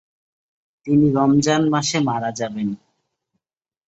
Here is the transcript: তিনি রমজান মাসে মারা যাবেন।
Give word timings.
তিনি 0.87 1.05
রমজান 1.17 1.61
মাসে 1.73 1.97
মারা 2.07 2.29
যাবেন। 2.39 2.69